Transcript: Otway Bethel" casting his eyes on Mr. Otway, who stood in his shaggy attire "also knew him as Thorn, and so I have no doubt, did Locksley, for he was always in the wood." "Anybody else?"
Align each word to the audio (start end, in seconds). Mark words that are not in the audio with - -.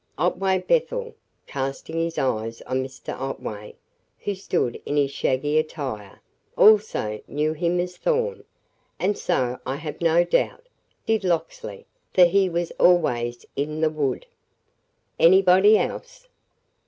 Otway 0.17 0.57
Bethel" 0.67 1.13
casting 1.45 1.95
his 1.97 2.17
eyes 2.17 2.59
on 2.63 2.83
Mr. 2.83 3.13
Otway, 3.13 3.75
who 4.21 4.33
stood 4.33 4.81
in 4.83 4.97
his 4.97 5.11
shaggy 5.11 5.59
attire 5.59 6.21
"also 6.57 7.21
knew 7.27 7.53
him 7.53 7.79
as 7.79 7.97
Thorn, 7.97 8.43
and 8.97 9.15
so 9.15 9.59
I 9.63 9.75
have 9.75 10.01
no 10.01 10.23
doubt, 10.23 10.65
did 11.05 11.23
Locksley, 11.23 11.85
for 12.15 12.25
he 12.25 12.49
was 12.49 12.71
always 12.79 13.45
in 13.55 13.79
the 13.79 13.91
wood." 13.91 14.25
"Anybody 15.19 15.77
else?" 15.77 16.27